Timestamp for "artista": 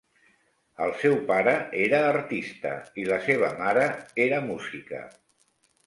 2.15-2.73